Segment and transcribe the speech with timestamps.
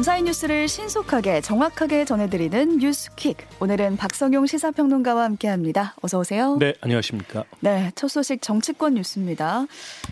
[0.00, 3.36] 밤사이 뉴스를 신속하게 정확하게 전해드리는 뉴스퀵.
[3.60, 5.94] 오늘은 박성용 시사평론가와 함께합니다.
[6.00, 6.56] 어서 오세요.
[6.58, 7.44] 네, 안녕하십니까.
[7.60, 9.66] 네, 첫 소식 정치권 뉴스입니다.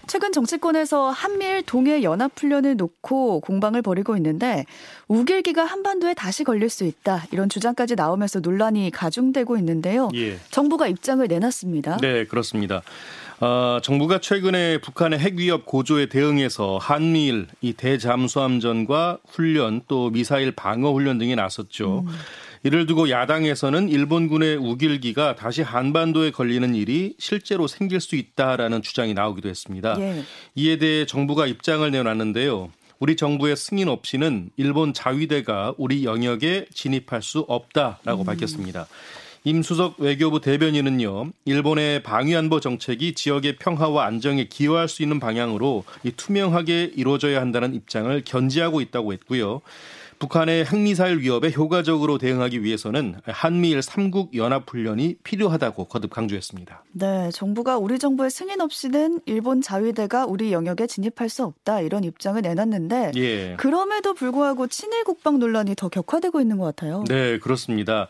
[0.06, 4.66] 최근 정치권에서 한미일 동해 연합 훈련을 놓고 공방을 벌이고 있는데
[5.08, 10.10] 우길기가 한반도에 다시 걸릴 수 있다 이런 주장까지 나오면서 논란이 가중되고 있는데요.
[10.16, 10.38] 예.
[10.50, 11.96] 정부가 입장을 내놨습니다.
[12.02, 12.82] 네, 그렇습니다.
[13.40, 20.92] 어, 정부가 최근에 북한의 핵 위협 고조에 대응해서 한미일 이 대잠수함전과 훈련 또 미사일 방어
[20.92, 22.04] 훈련 등에 나섰죠.
[22.06, 22.12] 음.
[22.64, 29.48] 이를 두고 야당에서는 일본군의 우길기가 다시 한반도에 걸리는 일이 실제로 생길 수 있다라는 주장이 나오기도
[29.48, 29.96] 했습니다.
[30.00, 30.24] 예.
[30.56, 32.70] 이에 대해 정부가 입장을 내놨는데요.
[32.98, 38.24] 우리 정부의 승인 없이는 일본 자위대가 우리 영역에 진입할 수 없다라고 음.
[38.24, 38.88] 밝혔습니다.
[39.44, 45.84] 임수석 외교부 대변인은요, 일본의 방위안보 정책이 지역의 평화와 안정에 기여할 수 있는 방향으로
[46.16, 49.60] 투명하게 이루어져야 한다는 입장을 견지하고 있다고 했고요.
[50.18, 56.82] 북한의 핵미사일 위협에 효과적으로 대응하기 위해서는 한미일 3국 연합훈련이 필요하다고 거듭 강조했습니다.
[56.92, 62.42] 네, 정부가 우리 정부의 승인 없이는 일본 자위대가 우리 영역에 진입할 수 없다 이런 입장을
[62.42, 63.54] 내놨는데 예.
[63.58, 67.04] 그럼에도 불구하고 친일 국방 논란이 더 격화되고 있는 것 같아요.
[67.06, 68.08] 네, 그렇습니다.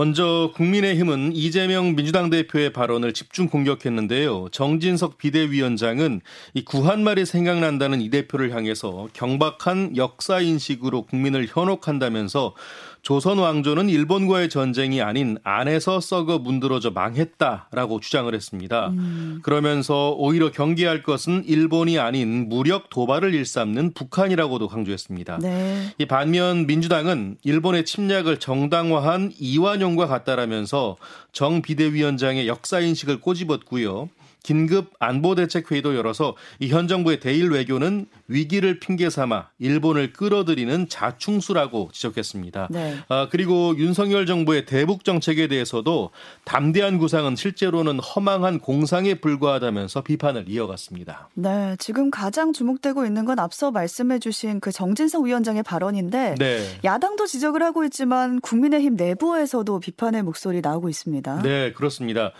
[0.00, 4.48] 먼저 국민의힘은 이재명 민주당 대표의 발언을 집중 공격했는데요.
[4.50, 6.22] 정진석 비대위원장은
[6.54, 12.54] 이 구한말이 생각난다는 이 대표를 향해서 경박한 역사 인식으로 국민을 현혹한다면서
[13.02, 18.88] 조선 왕조는 일본과의 전쟁이 아닌 안에서 썩어 문드러져 망했다라고 주장을 했습니다.
[18.88, 19.40] 음.
[19.42, 25.38] 그러면서 오히려 경계할 것은 일본이 아닌 무력 도발을 일삼는 북한이라고도 강조했습니다.
[25.38, 25.94] 네.
[25.98, 30.96] 이 반면 민주당은 일본의 침략을 정당화한 이완용과 같다라면서
[31.32, 34.08] 정 비대위원장의 역사 인식을 꼬집었고요.
[34.42, 40.88] 긴급 안보 대책 회의도 열어서 이 현 정부의 대일 외교는 위기를 핑계 삼아 일본을 끌어들이는
[40.88, 42.68] 자충수라고 지적했습니다.
[42.70, 42.96] 네.
[43.08, 46.10] 아, 그리고 윤석열 정부의 대북 정책에 대해서도
[46.44, 51.28] 담대한 구상은 실제로는 허망한 공상에 불과하다면서 비판을 이어갔습니다.
[51.34, 56.78] 네, 지금 가장 주목되고 있는 건 앞서 말씀해주신 그 정진석 위원장의 발언인데 네.
[56.84, 61.42] 야당도 지적을 하고 있지만 국민의힘 내부에서도 비판의 목소리 나오고 있습니다.
[61.42, 62.32] 네, 그렇습니다.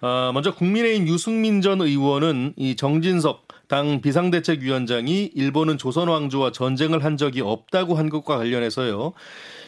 [0.00, 7.16] 어, 먼저 국민의힘 유승민 전 의원은 이 정진석 당 비상대책위원장이 일본은 조선 왕조와 전쟁을 한
[7.16, 9.12] 적이 없다고 한 것과 관련해서요.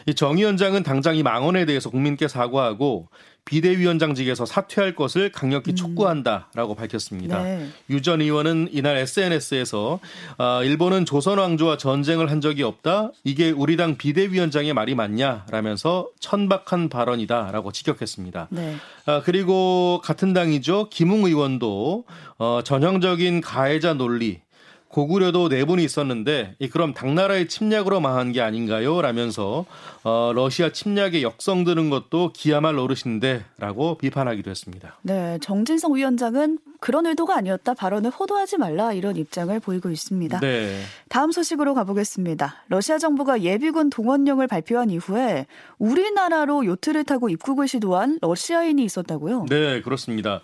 [0.07, 3.09] 이 정 위원장은 당장 이 망언에 대해서 국민께 사과하고
[3.49, 5.75] 비대위원장직에서 사퇴할 것을 강력히 음.
[5.75, 7.41] 촉구한다라고 밝혔습니다.
[7.41, 7.67] 네.
[7.89, 9.99] 유전 의원은 이날 SNS에서
[10.37, 13.11] 아, 일본은 조선 왕조와 전쟁을 한 적이 없다.
[13.23, 18.49] 이게 우리 당 비대위원장의 말이 맞냐라면서 천박한 발언이다라고 직격했습니다.
[18.51, 18.75] 네.
[19.07, 22.05] 아, 그리고 같은 당이죠 김웅 의원도
[22.37, 24.41] 어, 전형적인 가해자 논리
[24.89, 29.01] 고구려도 내분이 네 있었는데 그럼 당나라의 침략으로 망한 게 아닌가요?
[29.01, 29.65] 라면서
[30.03, 34.97] 어, 러시아 침략의 역성 드는 것도 기야말 노릇인데라고 비판하기도 했습니다.
[35.03, 40.39] 네, 정진성 위원장은 그런 의도가 아니었다 발언을 호도하지 말라 이런 입장을 보이고 있습니다.
[40.39, 40.81] 네.
[41.07, 42.63] 다음 소식으로 가보겠습니다.
[42.69, 45.45] 러시아 정부가 예비군 동원령을 발표한 이후에
[45.77, 49.45] 우리나라로 요트를 타고 입국을 시도한 러시아인이 있었다고요?
[49.49, 50.41] 네, 그렇습니다.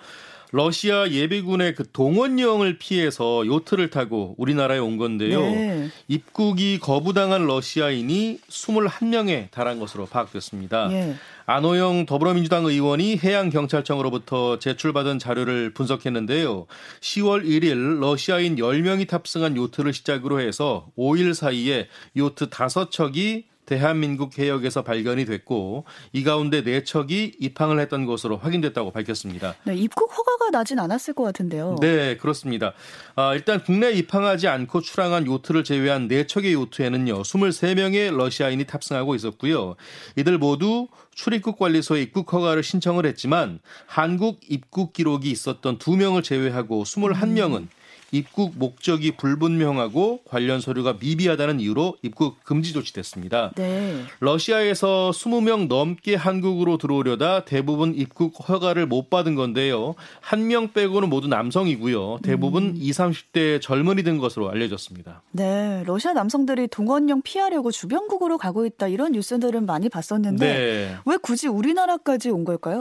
[0.55, 5.41] 러시아 예비군의 그 동원령을 피해서 요트를 타고 우리나라에 온 건데요.
[5.41, 5.89] 네.
[6.07, 10.87] 입국이 거부당한 러시아인이 21명에 달한 것으로 파악됐습니다.
[10.87, 11.15] 네.
[11.45, 16.67] 안호영 더불어민주당 의원이 해양경찰청으로부터 제출받은 자료를 분석했는데요.
[17.01, 25.25] 10월 1일 러시아인 10명이 탑승한 요트를 시작으로 해서 5일 사이에 요트 5척이 대한민국 해역에서 발견이
[25.25, 29.55] 됐고 이 가운데 네 척이 입항을 했던 것으로 확인됐다고 밝혔습니다.
[29.63, 31.77] 네, 입국 허가가 나진 않았을 것 같은데요.
[31.81, 32.73] 네, 그렇습니다.
[33.15, 39.75] 아, 일단 국내에 입항하지 않고 출항한 요트를 제외한 네 척의 요트에는요 23명의 러시아인이 탑승하고 있었고요.
[40.15, 47.57] 이들 모두 출입국 관리소에 입국 허가를 신청을 했지만 한국 입국 기록이 있었던 2명을 제외하고 21명은
[47.57, 47.69] 음.
[48.11, 53.51] 입국 목적이 불분명하고 관련 서류가 미비하다는 이유로 입국 금지 조치됐습니다.
[53.55, 54.01] 네.
[54.19, 59.95] 러시아에서 20명 넘게 한국으로 들어오려다 대부분 입국 허가를 못 받은 건데요.
[60.21, 62.19] 한 명 빼고는 모두 남성이고요.
[62.21, 62.73] 대부분 음.
[62.77, 65.23] 20, 30대 젊은이 된 것으로 알려졌습니다.
[65.31, 70.95] 네, 러시아 남성들이 동원령 피하려고 주변국으로 가고 있다 이런 뉴스들은 많이 봤었는데 네.
[71.05, 72.79] 왜 굳이 우리나라까지 온 걸까요?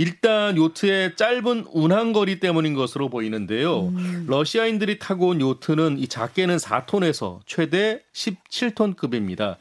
[0.00, 3.88] 일단 요트의 짧은 운항 거리 때문인 것으로 보이는데요.
[3.88, 4.24] 음.
[4.28, 9.56] 러시아인들이 타고 온 요트는 이 작게는 4톤에서 최대 17톤급입니다.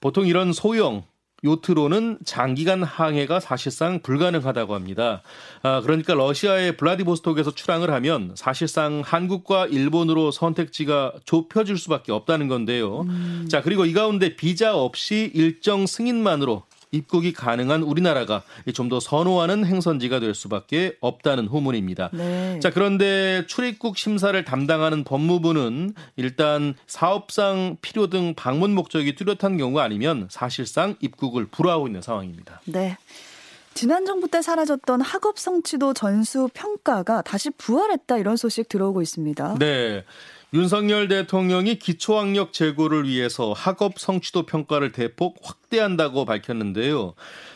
[0.00, 1.02] 보통 이런 소형
[1.44, 5.22] 요트로는 장기간 항해가 사실상 불가능하다고 합니다.
[5.64, 13.00] 아, 그러니까 러시아의 블라디보스톡에서 출항을 하면 사실상 한국과 일본으로 선택지가 좁혀질 수밖에 없다는 건데요.
[13.00, 13.48] 음.
[13.50, 16.62] 자, 그리고 이 가운데 비자 없이 일정 승인만으로
[16.92, 18.42] 입국이 가능한 우리나라가
[18.74, 22.10] 좀 더 선호하는 행선지가 될 수밖에 없다는 후문입니다.
[22.12, 22.60] 네.
[22.60, 30.28] 자 그런데 출입국 심사를 담당하는 법무부는 일단 사업상 필요 등 방문 목적이 뚜렷한 경우가 아니면
[30.30, 32.60] 사실상 입국을 불허하고 있는 상황입니다.
[32.66, 32.98] 네.
[33.72, 39.56] 지난 정부 때 사라졌던 학업 성취도 전수 평가가 다시 부활했다 이런 소식 들어오고 있습니다.
[39.58, 40.04] 네.
[40.54, 47.14] 윤석열 대통령이 기초학력 제고를 위해서 학업 성취도 평가를 대폭 확대한다고 밝혔는데요.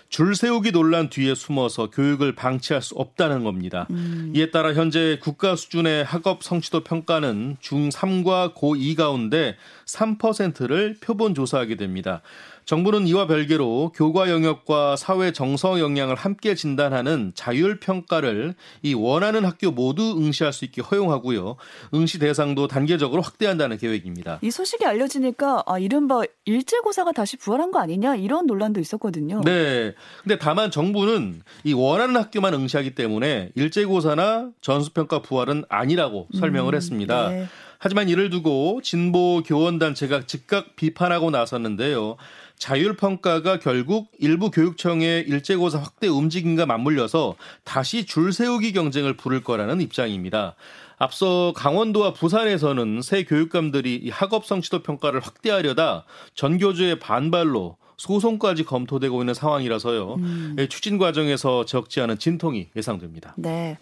[0.09, 3.87] 줄 세우기 논란 뒤에 숨어서 교육을 방치할 수 없다는 겁니다.
[3.91, 4.33] 음.
[4.35, 12.23] 이에 따라 현재 국가 수준의 학업 성취도 평가는 중3과 고2 가운데 3%를 표본 조사하게 됩니다.
[12.67, 19.71] 정부는 이와 별개로 교과 영역과 사회 정서 역량을 함께 진단하는 자율 평가를 이 원하는 학교
[19.71, 21.55] 모두 응시할 수 있게 허용하고요.
[21.95, 24.41] 응시 대상도 단계적으로 확대한다는 계획입니다.
[24.43, 29.43] 이 소식이 알려지니까 아, 이른바 일제고사가 다시 부활한 거 아니냐 이런 논란도 있었거든요.
[29.45, 29.95] 네.
[30.25, 37.29] 근데 다만 정부는 이 원하는 학교만 응시하기 때문에 일제고사나 전수평가 부활은 아니라고 설명을 음, 했습니다.
[37.29, 37.47] 네.
[37.79, 42.17] 하지만 이를 두고 진보 교원단체가 즉각 비판하고 나섰는데요.
[42.59, 50.55] 자율평가가 결국 일부 교육청의 일제고사 확대 움직임과 맞물려서 다시 줄 세우기 경쟁을 부를 거라는 입장입니다.
[50.99, 56.05] 앞서 강원도와 부산에서는 새 교육감들이 학업 성취도 평가를 확대하려다
[56.35, 60.15] 전교조의 반발로 소송까지 검토되고 있는 상황이라서요.
[60.15, 60.57] 음.
[60.69, 63.35] 추진 과정에서 적지 않은 진통이 예상됩니다.
[63.37, 63.79] 네.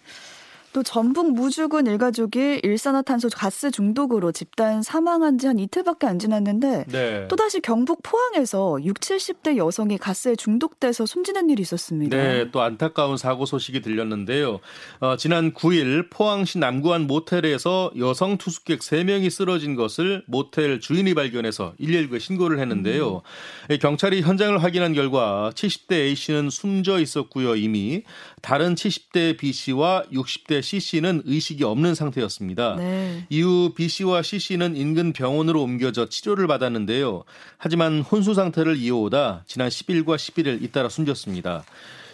[0.75, 7.27] 또 전북 무주군 일가족이 일산화탄소 가스 중독으로 집단 사망한 지 한 이틀밖에 안 지났는데 네.
[7.27, 12.15] 또다시 경북 포항에서 6, 70대 여성이 가스에 중독돼서 숨지는 일이 있었습니다.
[12.17, 14.59] 네, 또 안타까운 사고 소식이 들렸는데요.
[14.99, 22.19] 어, 지난 9일 포항시 남구안 모텔에서 여성 투숙객 3명이 쓰러진 것을 모텔 주인이 발견해서 119에
[22.19, 23.21] 신고를 했는데요.
[23.69, 23.77] 음.
[23.77, 28.03] 경찰이 현장을 확인한 결과 70대 A씨는 숨져 있었고요, 이미.
[28.41, 32.75] 다른 70대 B씨와 60대 C 씨는 의식이 없는 상태였습니다.
[32.75, 33.25] 네.
[33.29, 37.23] 이후 B 씨와 C 씨는 인근 병원으로 옮겨져 치료를 받았는데요.
[37.57, 41.63] 하지만 혼수 상태를 이어오다 지난 10일과 11일 잇따라 숨졌습니다.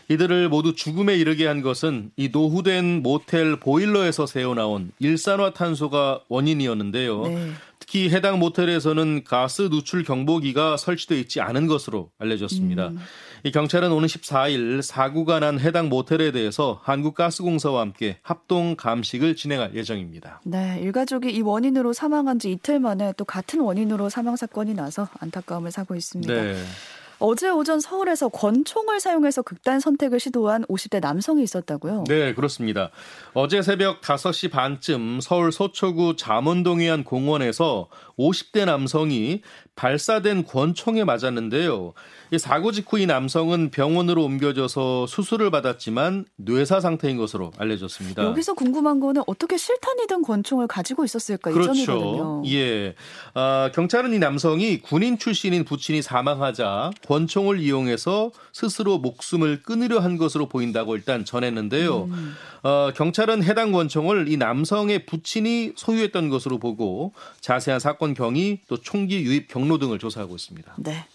[0.10, 7.22] 이들을 모두 죽음에 이르게 한 것은 이 노후된 모텔 보일러에서 새어나온 일산화탄소가 원인이었는데요.
[7.28, 7.52] 네.
[7.80, 12.90] 특히 해당 모텔에서는 가스 누출 경보기가 설치되어 있지 않은 것으로 알려졌습니다.
[12.90, 13.00] 음.
[13.44, 20.42] 이 경찰은 오는 14일 사고가 난 해당 모텔에 대해서 한국가스공사와 함께 합동 감식을 진행할 예정입니다.
[20.44, 25.72] 네, 일가족이 이 원인으로 사망한 지 이틀 만에 또 같은 원인으로 사망 사건이 나서 안타까움을
[25.72, 26.32] 사고 있습니다.
[26.32, 26.56] 네.
[27.22, 32.06] 어제 오전 서울에서 권총을 사용해서 극단 선택을 시도한 50대 남성이 있었다고요?
[32.08, 32.90] 네, 그렇습니다.
[33.34, 39.44] 어제 새벽 5시 반쯤 서울 서초구 잠원동의 한 공원에서 50대 남성이
[39.76, 41.94] 발사된 권총에 맞았는데요.
[42.32, 48.24] 이 사고 직후 이 남성은 병원으로 옮겨져서 수술을 받았지만 뇌사 상태인 것으로 알려졌습니다.
[48.24, 51.74] 여기서 궁금한 거는 어떻게 실탄이든 권총을 가지고 있었을까 그렇죠.
[51.74, 52.44] 이 점이거든요.
[52.48, 52.96] 예,
[53.34, 60.48] 아, 경찰은 이 남성이 군인 출신인 부친이 사망하자 권총을 이용해서 스스로 목숨을 끊으려 한 것으로
[60.48, 62.04] 보인다고 일단 전했는데요.
[62.06, 62.36] 음.
[62.64, 69.22] 어, 경찰은 해당 권총을 이 남성의 부친이 소유했던 것으로 보고 자세한 사건 경위 또 총기
[69.24, 70.74] 유입 경로 등을 조사하고 있습니다.
[70.78, 71.06] 네.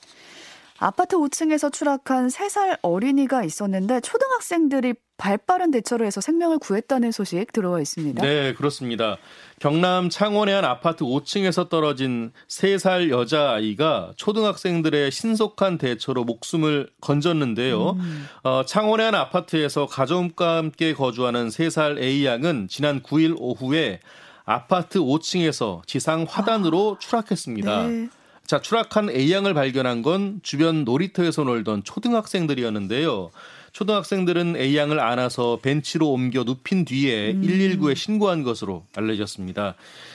[0.79, 8.23] 아파트 5층에서 추락한 3살 어린이가 있었는데 초등학생들이 발빠른 대처를 해서 생명을 구했다는 소식 들어와 있습니다.
[8.23, 9.17] 네, 그렇습니다.
[9.59, 17.93] 경남 창원의 한 아파트 5층에서 떨어진 3살 여자아이가 초등학생들의 신속한 대처로 목숨을 건졌는데요.
[17.93, 18.29] 음.
[18.43, 24.01] 어, 창원의 한 아파트에서 가족과 함께 거주하는 3살 A양은 지난 9일 오후에
[24.45, 27.87] 아파트 5층에서 지상 화단으로 아, 추락했습니다.
[27.87, 28.09] 네.
[28.47, 33.31] 자, 추락한 A양을 발견한 건 주변 놀이터에서 놀던 초등학생들이었는데요.
[33.77, 37.43] 초등학생들은 A양을 안아서 벤치로 옮겨 눕힌 뒤에 음.
[37.43, 39.75] 119에 신고한 것으로 알려졌습니다.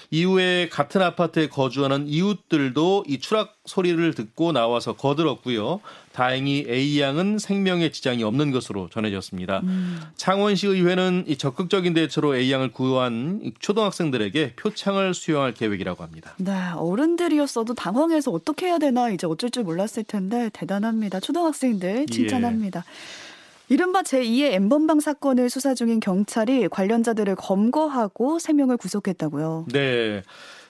[0.10, 5.80] 이후에 같은 아파트에 거주하는 이웃들도 이 추락 소리를 듣고 나와서 거들었고요.
[6.12, 9.60] 다행히 A양은 생명에 지장이 없는 것으로 전해졌습니다.
[9.60, 10.02] 음.
[10.16, 16.34] 창원시 의회는 이 적극적인 대처로 A양을 구한 초등학생들에게 표창을 수여할 계획이라고 합니다.
[16.40, 21.20] 네, 어른들이었어도 당황해서 어떻게 해야 되나 이제 어쩔 줄 몰랐을 텐데 대단합니다.
[21.20, 22.80] 초등학생들 칭찬합니다.
[22.80, 23.31] 예.
[23.72, 29.68] 이른바 제2의 엠번방 사건을 수사 중인 경찰이 관련자들을 검거하고 3명을 구속했다고요.
[29.72, 30.24] 네.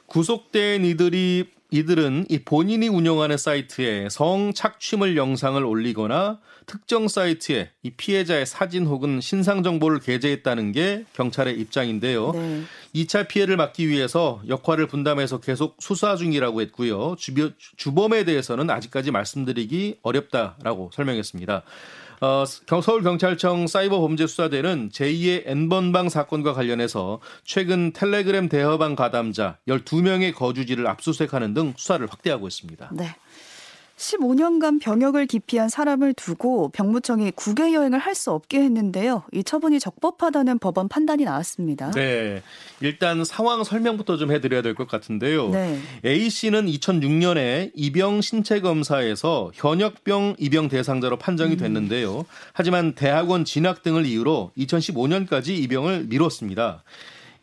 [0.05, 8.45] 구속된 이들이 이들은 이 본인이 운영하는 사이트에 성 착취물 영상을 올리거나 특정 사이트에 이 피해자의
[8.45, 12.33] 사진 혹은 신상 정보를 게재했다는 게 경찰의 입장인데요.
[12.33, 12.61] 네.
[12.93, 17.15] 2차 피해를 막기 위해서 역할을 분담해서 계속 수사 중이라고 했고요.
[17.77, 21.63] 주범에 대해서는 아직까지 말씀드리기 어렵다라고 설명했습니다.
[22.21, 31.73] 어, 서울경찰청 사이버범죄수사대는 제2의 N번방 사건과 관련해서 최근 텔레그램 대화방 가담자 12명의 거주지를 압수수색하는 등
[31.75, 32.91] 수사를 확대하고 있습니다.
[32.93, 33.15] 네.
[34.01, 39.23] 15년간 병역을 기피한 사람을 두고 병무청이 국외 여행을 할 수 없게 했는데요.
[39.31, 41.91] 이 처분이 적법하다는 법원 판단이 나왔습니다.
[41.91, 42.43] 네.
[42.81, 45.49] 일단 상황 설명부터 좀 해드려야 될 것 같은데요.
[45.49, 45.79] 네.
[46.05, 51.57] A 씨는 2006년에 입영 신체 검사에서 현역병 입영 대상자로 판정이 음.
[51.57, 52.17] 됐는데요.
[52.19, 52.23] 음.
[52.53, 56.83] 하지만 대학원 진학 등을 이유로 2015년까지 입영을 미뤘습니다.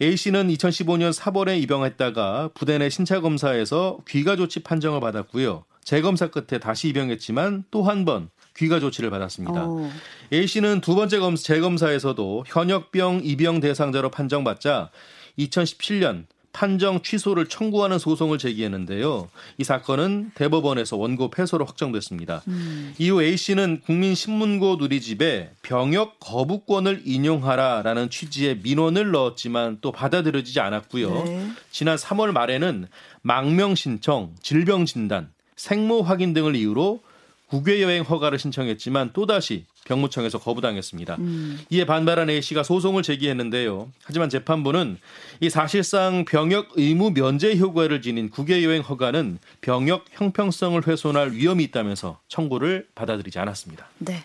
[0.03, 5.65] A 씨는 2015년 4월에 입영했다가 부대 내 신체 검사에서 귀가 조치 판정을 받았고요.
[5.89, 9.65] 재검사 끝에 다시 입영했지만 또 한 번 귀가 조치를 받았습니다.
[9.67, 9.85] 오.
[9.85, 9.91] 어.
[10.33, 14.91] A 씨는 두 번째 검, 재검사에서도 현역병 입영 대상자로 판정받자
[15.39, 19.31] 2017년 판정 취소를 청구하는 소송을 제기했는데요.
[19.57, 22.43] 이 사건은 대법원에서 원고 패소로 확정됐습니다.
[22.49, 22.95] 음.
[22.99, 31.25] 이후 A 씨는 국민신문고 누리집에 병역 거부권을 인용하라라는 취지의 민원을 넣었지만 또 받아들여지지 않았고요.
[31.25, 31.49] 네.
[31.71, 32.89] 지난 3월 말에는
[33.23, 37.01] 망명 신청, 질병 진단, 생모 확인 등을 이유로
[37.49, 41.17] 국외 여행 허가를 신청했지만 또다시 병무청에서 거부당했습니다.
[41.19, 41.59] 음.
[41.71, 43.91] 이에 반발한 A 씨가 소송을 제기했는데요.
[44.05, 44.99] 하지만 재판부는
[45.41, 52.21] 이 사실상 병역 의무 면제 효과를 지닌 국외 여행 허가는 병역 형평성을 훼손할 위험이 있다면서
[52.29, 53.89] 청구를 받아들이지 않았습니다.
[53.99, 54.23] 네.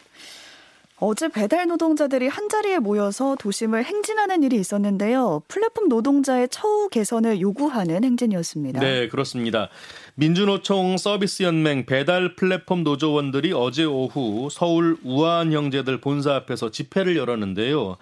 [1.05, 5.41] 어제 배달 노동자들이 한자리에 모여서 도심을 행진하는 일이 있었는데요.
[5.49, 8.79] 플랫폼 노동자의 처우 개선을 요구하는 행진이었습니다.
[8.79, 9.67] 네, 그렇습니다.
[10.15, 17.97] 민주노총 서비스연맹 배달 플랫폼 노조원들이 어제 오후 서울 우아한 형제들 본사 앞에서 집회를 열었는데요.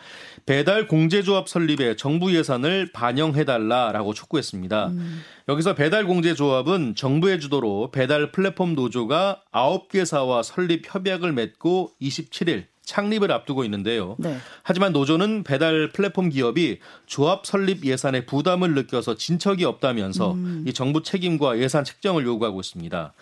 [0.45, 4.87] 배달 공제조합 설립에 정부 예산을 반영해달라라고 촉구했습니다.
[4.87, 5.21] 음.
[5.47, 13.31] 여기서 배달 공제조합은 정부의 주도로 배달 플랫폼 노조가 9개 사와 설립 협약을 맺고 27일 창립을
[13.31, 14.15] 앞두고 있는데요.
[14.19, 14.37] 네.
[14.63, 20.65] 하지만 노조는 배달 플랫폼 기업이 조합 설립 예산에 부담을 느껴서 진척이 없다면서 음.
[20.67, 23.13] 이 정부 책임과 예산 책정을 요구하고 있습니다.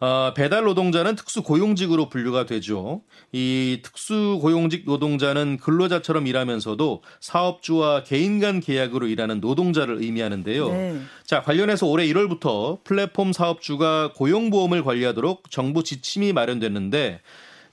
[0.00, 3.02] 어, 배달 노동자는 특수 고용직으로 분류가 되죠.
[3.32, 10.68] 이 특수 고용직 노동자는 근로자처럼 일하면서도 사업주와 개인 간 계약으로 일하는 노동자를 의미하는데요.
[10.68, 11.00] 네.
[11.24, 17.20] 자, 관련해서 올해 1월부터 플랫폼 사업주가 고용보험을 관리하도록 정부 지침이 마련됐는데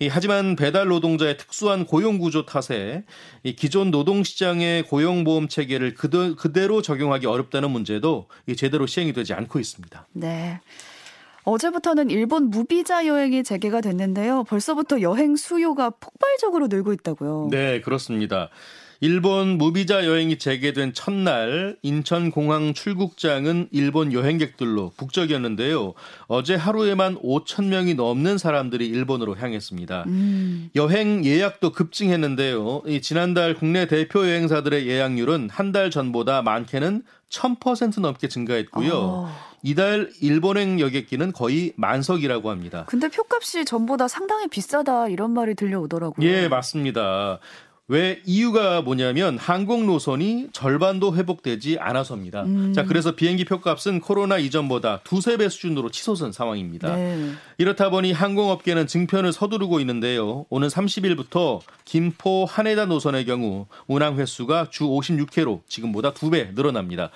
[0.02, 3.04] 이, 하지만 배달 노동자의 특수한 고용 구조 탓에
[3.44, 9.14] 이 기존 노동 시장의 고용 보험 체계를 그대, 그대로 적용하기 어렵다는 문제도 이 제대로 시행이
[9.14, 10.08] 되지 않고 있습니다.
[10.14, 10.60] 네.
[11.44, 14.44] 어제부터는 일본 무비자 여행이 재개가 됐는데요.
[14.46, 17.50] 벌써부터 여행 수요가 폭발적으로 늘고 있다고요.
[17.52, 18.50] 네, 그렇습니다.
[19.12, 25.94] 일본 무비자 여행이 재개된 첫날 인천공항 출국장은 일본 여행객들로 북적이었는데요.
[26.28, 30.04] 어제 하루에만 5천 명이 넘는 사람들이 일본으로 향했습니다.
[30.06, 30.70] 음.
[30.76, 32.84] 여행 예약도 급증했는데요.
[32.86, 38.92] 이 지난달 국내 대표 여행사들의 예약률은 한 달 전보다 많게는 1000% 넘게 증가했고요.
[38.94, 39.30] 어.
[39.64, 42.84] 이달 일본행 여객기는 거의 만석이라고 합니다.
[42.90, 46.28] 근데 표값이 전보다 상당히 비싸다 이런 말이 들려오더라고요.
[46.28, 47.40] 예, 맞습니다.
[47.92, 52.44] 왜 이유가 뭐냐면 항공 노선이 절반도 회복되지 않아서입니다.
[52.44, 52.72] 음.
[52.74, 56.96] 자, 그래서 비행기 표값은 코로나 이전보다 두세 배 수준으로 치솟은 상황입니다.
[56.96, 57.32] 네.
[57.58, 60.46] 이렇다 보니 항공업계는 증편을 서두르고 있는데요.
[60.50, 67.10] 오는 30일부터 김포 한해다 노선의 경우 운항 횟수가 주 56회로 지금보다 두 배 늘어납니다.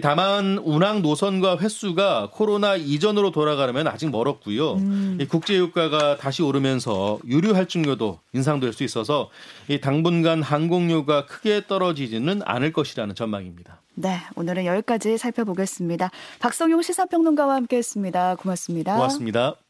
[0.00, 4.74] 다만 운항 노선과 횟수가 코로나 이전으로 돌아가려면 아직 멀었고요.
[4.74, 5.18] 음.
[5.28, 9.30] 국제 유가가 다시 오르면서 유류 할증료도 인상될 수 있어서
[9.68, 13.80] 이 당분간 항공료가 크게 떨어지지는 않을 것이라는 전망입니다.
[13.94, 16.10] 네, 오늘은 여기까지 살펴보겠습니다.
[16.40, 18.36] 박성용 시사평론가와 함께했습니다.
[18.36, 18.94] 고맙습니다.
[18.94, 19.61] 고맙습니다.